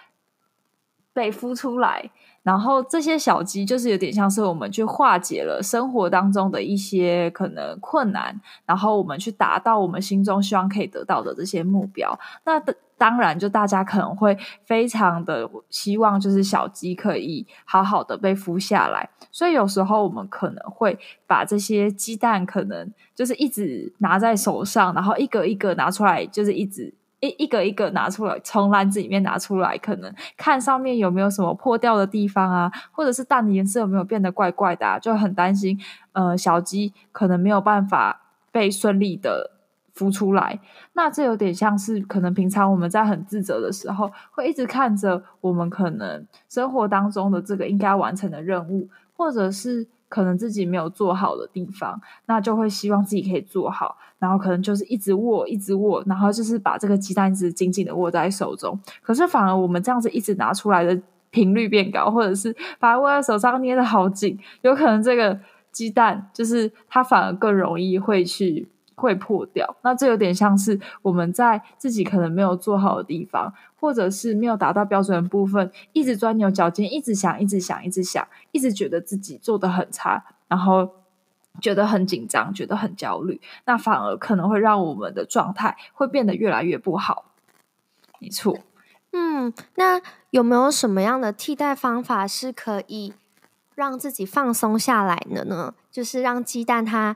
[1.12, 2.10] 被孵出来，
[2.42, 12.18] 然后这些小鸡就是有点像是我们去化解了生活当中的一些可能困难，然后我们去达到我们心中希望可以得到的这些目标。
[12.44, 12.60] 那
[12.98, 19.08] 当然，就大家可能会非常的希望，就是小鸡可以好好的被孵下来。
[19.30, 26.92] 所以有时候我们可能会把这些鸡蛋，可能就是一直拿在手上，然后一个一个拿出来，就是一直。
[27.38, 35.78] 一个一个拿出来，从篮子里面拿出来，可能看上面有没有什么破掉的地方啊，或者是蛋的颜色有没有变得怪怪的啊，就很担心，
[36.12, 39.52] 呃，小鸡可能没有办法被顺利的
[39.96, 40.60] 孵出来。
[40.92, 49.88] 那这有点像是，可能平常我们在很自责的时候，会一直看着我们可能生活当中的这个应该完成的任务，或者是。
[50.08, 58.78] 可能自己没有做好的地方，那就会希望自己可以做好，然后可能就是一直握，一直握，然后就是把这个鸡蛋一直紧紧的握在手中。
[59.02, 65.38] 可是反而我们这样子一直拿出来的频率变高，或者是把它握在手上捏得好紧，有可能这个
[65.72, 68.68] 鸡蛋就是它反而更容易会去。
[68.96, 80.88] 会破掉，那这有点像是我们在自己可能没有做好的地方，或者是没有达到标准的部分，一直钻牛角尖，一直想，一直想，一直想，一直觉得自己做得很差，然后
[81.60, 87.26] 觉得很紧张，觉得很焦虑，那反而可能会让我们的状态会变得越来越不好。
[88.18, 88.58] 没错，
[89.12, 93.12] 嗯，那有没有什么样的替代方法是可以
[93.74, 95.74] 让自己放松下来的呢？
[95.90, 97.14] 就是让鸡蛋它。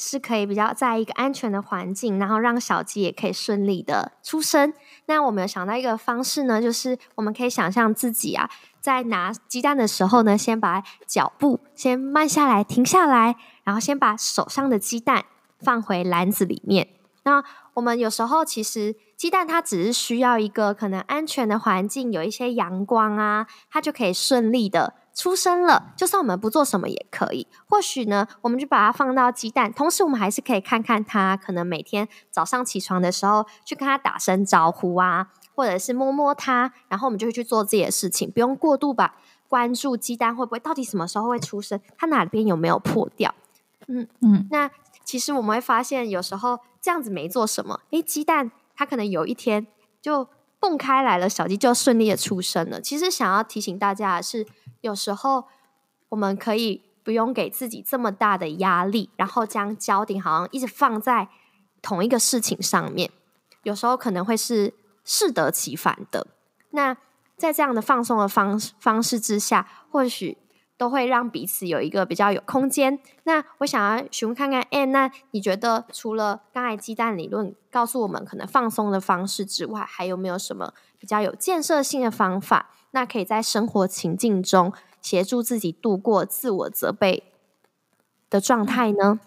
[0.00, 4.72] 是可以比较在一个安全的环境，然后让小鸡也可以顺利的出生。
[5.06, 8.48] 那我们有想到一个方式呢，就是我们可以想象自己啊，
[8.80, 13.34] 在拿鸡蛋的时候呢，先把脚步先慢下来，停下来，
[13.64, 15.24] 然后先把手上的鸡蛋
[15.58, 16.90] 放回篮子里面。
[17.24, 17.42] 那
[17.74, 24.94] 我们有时候其实鸡蛋它只是需要一个可能安全的环境，有一些阳光啊，它就可以顺利的。
[25.18, 27.48] 出生了，就算我们不做什么也可以。
[27.68, 35.26] 或许呢，我们就把它放到鸡蛋，同时我们还是可以看看它，可能每天早上起床的时候去跟它打声招呼啊，
[35.56, 39.16] 或者是摸摸它，然后我们就会去做自己的事情，不用过度把
[39.48, 43.34] 关注鸡蛋会不会到底什么时候会出生，它哪边有没有破掉。
[43.88, 44.70] 嗯嗯，那
[45.04, 49.66] 其实我们会发现，有时候这样子没做什么，诶，鸡蛋它可能有一天
[50.00, 50.28] 就
[50.60, 52.80] 蹦开来了，小鸡就顺利的出生了。
[52.80, 54.46] 其实想要提醒大家的是。
[54.80, 55.48] 有时候
[56.08, 61.28] 我们可以不用给自己这么大的压力，然后将焦点好像一直放在
[61.82, 63.10] 同一个事情上面。
[63.64, 64.72] 有时候可能会是
[65.04, 66.28] 适得其反的。
[66.70, 66.96] 那
[67.36, 70.38] 在这样的放松的方方式之下，或许
[70.78, 72.98] 都会让彼此有一个比较有空间。
[73.24, 82.70] 那我想要询问看看，哎，那你觉得除了刚才鸡蛋理论告诉我们可能放松的方式之外，还有没有什么比较有建设性的方法？
[82.92, 87.24] 那可以在生活情境中协助自己度过自我责备
[88.30, 89.20] 的状态呢？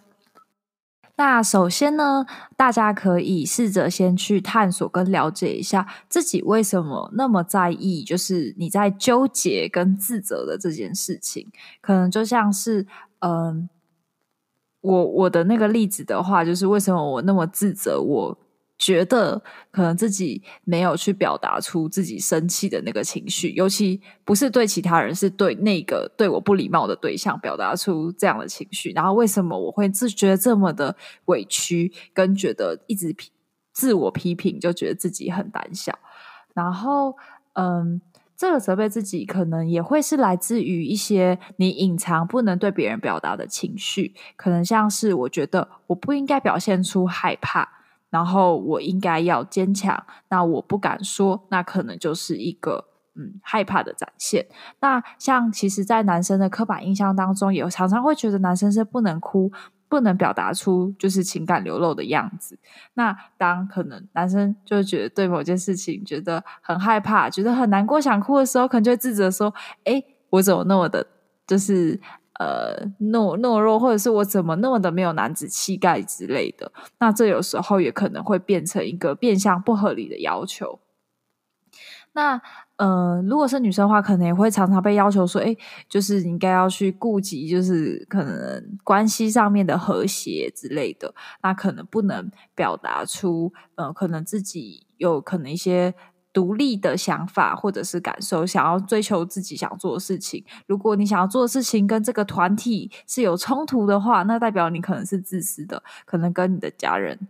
[1.16, 11.52] 那首先呢，大家可以试着先去探索跟了解一下自己为什么那么在意，就是你在纠结跟自责的这件事情。
[11.82, 12.88] 可能就像是，
[13.20, 13.70] 嗯、
[14.82, 18.38] 我我的那个例子的话，就是为什么我那么自责我。
[18.82, 19.40] 觉得
[19.70, 28.92] 可能自己没有去表达出自己生气的那个情绪，尤其不是对其他人，是对那个对我不礼貌的对象表达出这样的情绪。
[28.96, 33.30] 然后为什么我会自觉得这么的委屈，跟觉得一直批
[33.72, 36.00] 自我批评，就觉得自己很胆小。
[36.56, 37.16] 然后，
[37.54, 38.02] 嗯，
[38.36, 47.81] 这个责备自己可能也会是来自于一些你隐藏不能对别人表达的情绪，可能像是我觉得我不应该表现出害怕。
[48.12, 52.86] 然后我应该要坚强，那我不敢说，那可能就是一个
[53.16, 54.46] 嗯害怕的展现。
[54.82, 59.52] 那像其实，在男生的刻板印象当中，也常常会觉得男生是不能哭，
[59.88, 62.60] 不能表达出就是情感流露的样子。
[62.96, 69.54] 那当可能男生就觉得对某件事情觉得很害怕，觉得很难过，想哭的时候，可能就会自责说
[69.86, 71.08] ：“诶，我怎么那么的，
[71.48, 72.00] 就是。”
[72.40, 80.80] 呃，懦懦弱，或者是我怎么那么的没有男子气概之类的，那这有时候也可能会变成一个变相不合理的要求。
[82.14, 82.42] 那
[82.76, 85.56] 呃，如果是女生的话，可能也会常常被要求说，哎，
[85.88, 91.14] 就是应该要去顾及，就是可能关系上面的和谐之类的。
[91.42, 95.94] 那可能不能表达出，呃，可能自己有可能一些
[96.34, 100.44] 独立的想法或者是感受，想要追求自己想做的事情。
[100.68, 107.28] 如果你想要做的事情跟这个团体是有冲突的话，那代表你可能是自私的，可能跟你的家人。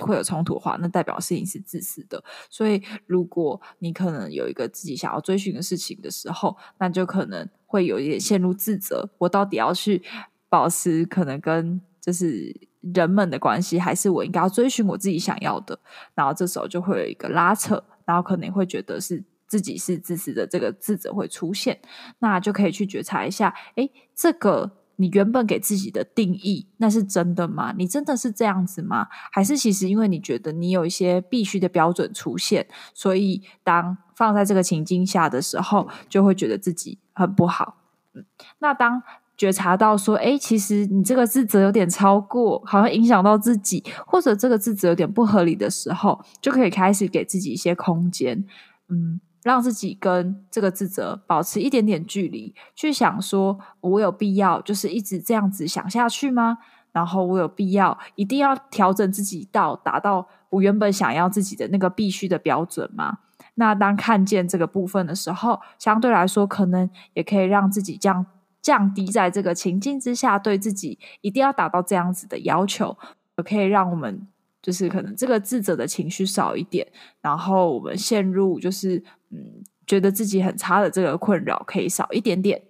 [0.00, 2.24] 会有冲突的话，那代表事情是自私的。
[2.48, 9.06] 所以，如果你可能有一个自己想要追寻的事情的时候，那就可能会有一点陷入自责。
[9.18, 10.02] 我到底要去
[10.48, 15.78] 保持可能跟就是人们的关系，还是我应该要追寻我自己想要的？
[16.14, 21.80] 然后这时候就会有一个拉扯，然后可能会觉得是自己是自私的，这个自责会出现。
[22.18, 24.78] 那就可以去觉察一下，诶，这个。
[24.96, 27.74] 你原本给自己的定义，那是真的吗？
[27.76, 29.08] 你真的是这样子吗？
[29.32, 37.78] 还是其实因为你觉得你有一些必须的标准出现，所以当放在这个情境下的时候，就会觉得自己很不好。
[38.12, 38.24] 嗯，
[38.58, 39.02] 那当
[39.42, 48.44] 觉察到说，诶，其实你这个自责有点超过，好像影响到自己，或者这个自责有点不合理的时候，就可以开始给自己一些空间。
[48.88, 49.20] 嗯。
[49.42, 56.58] 让自己跟这个自责保持一点点距离，去想说，我有必要就是一直这样子想下去吗？
[56.92, 63.18] 然后我有必要一定要调整自己到达到我原本想要自己的那个必须的标准吗？
[63.56, 68.24] 那当看见这个部分的时候，相对来说，可能也可以让自己降
[68.62, 72.96] 降低在这个情境之下对自己一定要达到这样子的要求，
[73.36, 74.26] 也可以让我们。
[74.62, 76.86] 就是可能这个自责的情绪少一点，
[77.20, 82.62] 然后我们陷入就是嗯，觉得自己很差的这个困扰可以少一点点。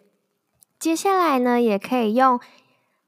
[0.78, 2.40] 接下来呢，也可以用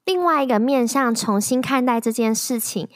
[0.03, 2.87] 另外一个面向重新看待这件事情。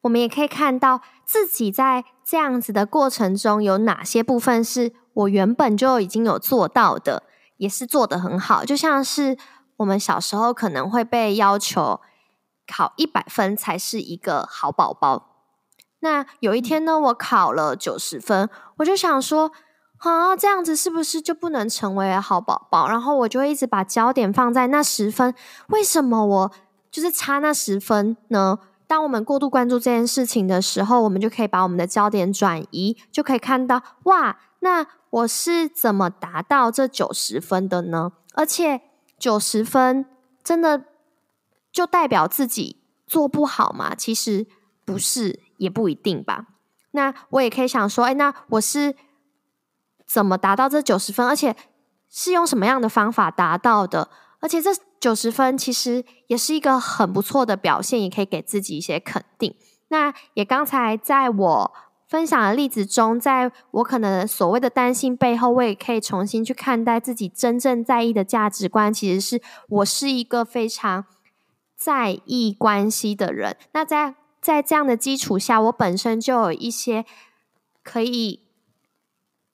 [0.00, 7.22] 我们也可以看到自己在这样子的过程中有哪些部分是我原本就已经有做到的，
[7.56, 8.64] 也是做得很好。
[8.64, 9.36] 就像是
[9.78, 12.00] 我们小时候可能会被要求
[12.66, 15.32] 考一百分才是一个好宝宝。
[16.00, 19.50] 那有一天呢，我考了九十分，我就想说，
[19.98, 22.86] 啊，这样子是不是就不能成为好宝宝？
[22.88, 25.34] 然后我就会一直把焦点放在那十分，
[25.68, 26.52] 为什么我
[26.90, 28.58] 就是差那十分呢？
[28.86, 34.86] 当我们过度关注这件事情的时候，我们就可以把我们的焦点转移，就可以看到，哇，那
[35.16, 38.12] 我是怎么达到这九十分的呢？
[38.34, 38.82] 而且
[39.18, 40.06] 九十分
[40.42, 40.84] 真的
[41.72, 43.94] 就代表自己做不好吗？
[43.94, 44.46] 其实
[44.84, 45.40] 不是。
[45.58, 46.48] 也不一定吧。
[46.90, 48.94] 那我也可以想说，哎，那我是
[50.06, 51.26] 怎么达到这九十分？
[51.26, 51.56] 而且
[52.10, 54.10] 是用什么样的方法达到的？
[54.40, 59.56] 而且这九十分其实也是一个很不错的表现，也可以给自己一些肯定。
[59.88, 61.72] 那也刚才在我
[62.06, 71.04] 分享的例子中，在我可能所谓的担心背后，我也可以重新去看待自己真正在意的价值观，其实是我是一个非常
[71.76, 73.56] 在意关系的人。
[73.72, 77.04] 那在在这样的基础下，我本身就有一些
[77.82, 78.42] 可以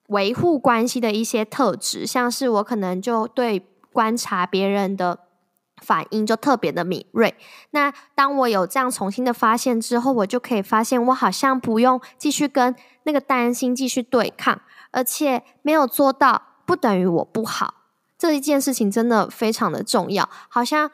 [0.08, 5.20] 维护关系的一些特质，像是我可能就对观察别人的
[5.82, 7.34] 反应就特别的敏锐。
[7.72, 14.62] 那当我有这样重新的发现之后，我就可以发现，我好像不用继续跟那个担心继续对抗，
[14.92, 17.74] 而且没有做到不等于我不好。
[18.16, 20.90] 这一件事情真的非常的重要，好像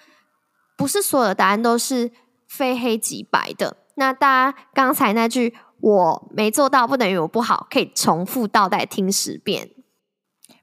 [0.77, 2.11] 不是所有的答案都是
[2.49, 3.77] 非黑即白的。
[3.97, 9.71] 那大家刚才那句“我没做到，不等于我不好”，可以重复倒带听十遍。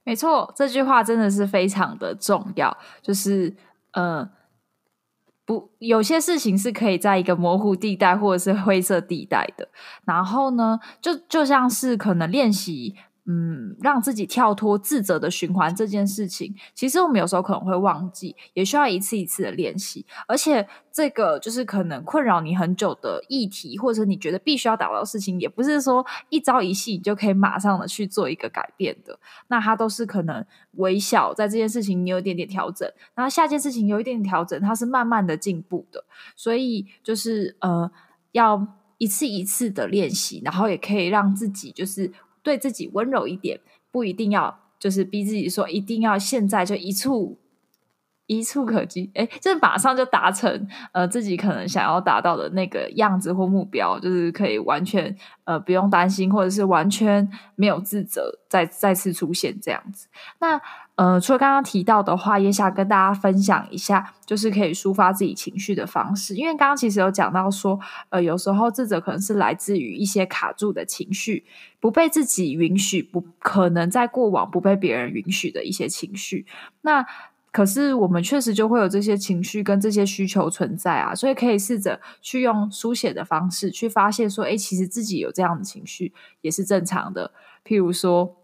[0.03, 2.76] 没错，这句话真的是非常的重要。
[3.01, 3.55] 就是，
[3.95, 4.29] 呃，
[5.45, 9.69] 不，有些事情是可以在一个模糊地带或者是灰色地带的。
[10.05, 12.95] 然后呢，就就像是可能练习。
[13.28, 20.05] 嗯，让自己跳脱自责的循环这件事情，其实我们有时候可能会忘记，也需要一次一次的练习。
[20.28, 29.19] 而且，这个就是可能困扰你很久的议题，或者你觉得必须要达到的事情，也不是说一朝一夕你就可以马上的去做一个改变的。
[29.47, 36.05] 那它都是可能微小，在这件事情你有一点点调整，然后下件事情有一点点调整，它是慢慢的进步的。
[36.36, 37.89] 所以，就是呃，
[38.34, 38.67] 要
[38.99, 42.11] 一次一次的练习，然后也可以让自己就是。
[42.45, 43.59] 对自己温柔一点，
[43.91, 47.37] 不一定要就是逼自己说一定要现在就一蹴
[48.27, 60.07] 一触可及，哎，就是马上就达成呃自己可能想要达到的那个样子或目标，就是可以完全呃不用担心，或者是完全没有自责再再次出现这样子。
[60.39, 60.59] 那
[60.95, 66.35] 呃除了刚刚提到的话，也想跟大家分享一下，就是可以抒发自己情绪的方式。
[66.35, 67.79] 因为刚刚其实有讲到说，
[68.09, 71.45] 呃有时候自责可能是来自于一些卡住的情绪，
[71.79, 76.45] 不被自己允许，不可能在过往不被别人允许的一些情绪。
[76.81, 77.05] 那
[77.51, 87.31] 可是我们确实就会有这些情绪跟这些需求存在啊，所以可以试着去用书写的方式去发泄说，诶，其实自己有这样的情绪也是正常的。
[87.63, 88.35] 譬如说，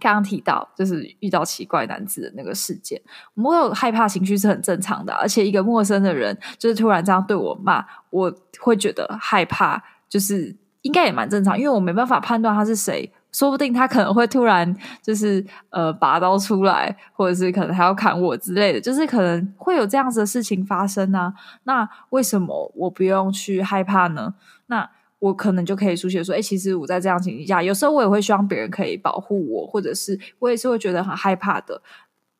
[0.00, 3.00] 刚刚提到就是遇到奇怪男子的那个事件，
[3.34, 13.12] 我们有害怕情绪是很正常的，而且一个陌生的人就是突然这样对我骂，我会觉得害怕，就是应该也蛮正常，因为我没办法判断他是谁。
[13.32, 21.34] 说不定他可能会突然就是呃拔刀出来，或者是可能还要砍我之类的，就是可能会有这样子的事情发生啊。
[21.64, 24.34] 那为什么我不用去害怕呢？
[24.66, 24.88] 那
[25.24, 31.80] 我可能就可以书写说，哎，其实我在这样情形下，有时候我也会希望别人可以保护我，或者是我也是会觉得很害怕的。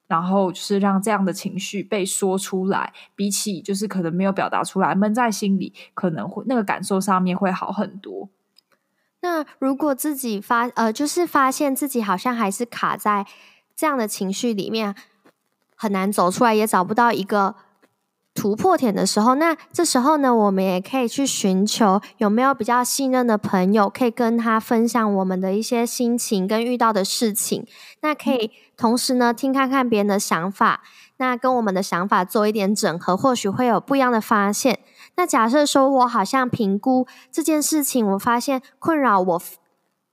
[0.06, 8.28] 然后就是让这样的情绪被说出来，比起就是可能没有表达出来，闷在心里，可能会那个感受上面会好很多。
[9.22, 13.26] 那如果自己发呃，就是发现自己好像还是卡在
[13.74, 14.94] 这样的情绪里面，
[15.74, 17.54] 很难走出来，也找不到一个
[18.34, 27.64] 突破点的时候，那这时候呢，我们也可以去寻求有没有比较信任的朋友，可以跟他分享我们的一些心情跟遇到的事情。
[28.02, 30.82] 那可以同时呢，听看看别人的想法，
[31.18, 34.80] 那跟我们的想法做一点整合，或许会有不一样的发现。
[35.16, 39.42] 那假设说，我好像评估这件事情，我发现困扰我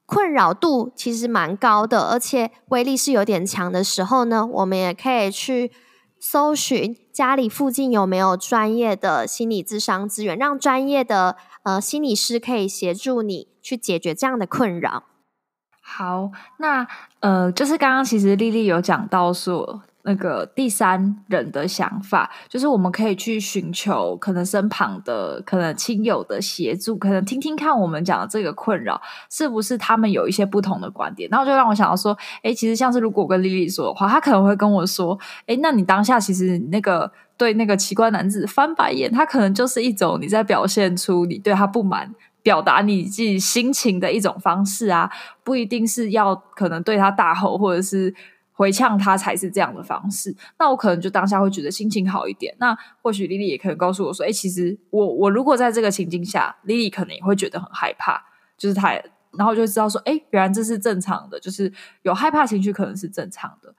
[0.06, 5.72] 困扰度其实蛮高的，而且威力是有点强的时候呢，我们也可以去
[6.20, 15.04] 搜寻家里附近有没有专业的心理智商资源，让专业的呃心理师可以协助你去解决这样的困扰。
[15.84, 16.88] 好，那
[17.20, 19.84] 呃，就是刚刚其实丽丽有讲到说。
[20.04, 29.00] 那个第三人的想法，就是我们可以去寻求可能身旁的、可能亲友的协助，可能听听看我们讲的这个困扰
[29.30, 31.30] 是不是他们有一些不同的观点。
[31.30, 45.12] 然后就让我想到说，哎，其实像是如果我跟丽丽说的话，她可能会跟我说，哎，那你当下其实那个对那个奇怪男子翻白眼，他可能就是一种你在表现出你对他不满，表达你自己心情的一种方式啊，
[45.44, 48.16] 不一定是要可能对他大吼或者是。
[48.62, 52.56] 回呛他才是这样的方式，那我可能就当下会觉得心情好一点。
[52.60, 58.24] 那或许莉莉也可以告诉我说：“哎，其实我我如果在这个情境下，莉莉可能也会觉得很害怕。”
[58.56, 58.92] 就是她，
[59.32, 63.74] 然后就知道说：“哎，原来这是正常的，就是有害怕情绪可能是正常的。”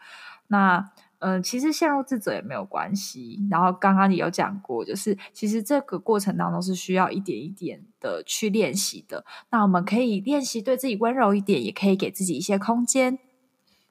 [0.50, 3.38] 那嗯、其实陷入自责也没有关系。
[3.48, 9.24] 然后刚刚你有讲过，就是其实这个过程当中是需要一点一点的去练习的。
[9.50, 13.20] 那我们可以练习对自己温柔一点，也可以给自己一些空间。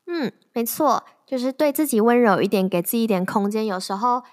[0.08, 3.66] 嗯，没错，就是对自己温柔一点，给自己一点空间。
[3.66, 4.24] 有时候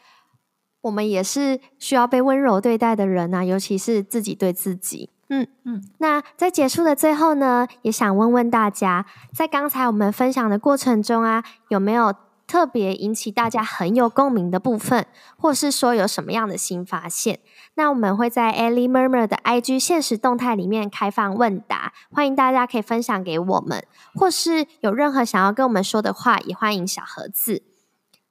[0.80, 5.10] 我们也是需要被温柔对待的人啊，尤其是自己对自己。
[5.28, 5.82] 嗯嗯。
[5.98, 12.14] 那在结束的最后呢，也想问问大家，在刚才我们分享的过程中啊，有没有
[12.48, 17.40] 特别引起大家很有共鸣的部分，或是说有什么样的新发现？
[17.74, 23.84] 那我们会在 Ellie Murmur 的 IG 限时动态里面开放问答，欢迎大家可以分享给我们，
[24.14, 27.62] 或是有任何想要跟我们说的话，也欢迎小盒子。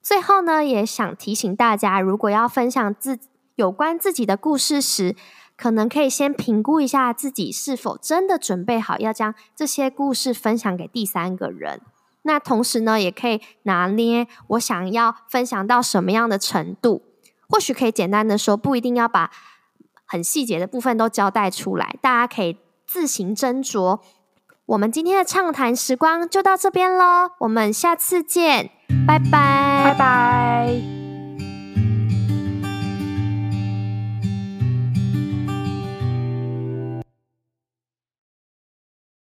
[0.02, 3.20] 最后呢，也想提醒大家，如果要分享自
[3.54, 5.14] 有关自己的故事时，
[5.56, 11.80] 可能可以先评估一下自己是否真的准备好要将这些故事分享给第三个人。
[12.22, 17.02] 那同时呢，也可以拿捏我想要分享到什么样的程度，
[17.48, 19.30] 或许可以简单的说，不一定要把
[20.04, 24.00] 很细节的部分都交代出来，大家可以自行斟酌。
[24.66, 28.70] 我们今天的畅谈时光就到这边喽，我们下次见，
[29.06, 31.07] 拜拜，拜拜。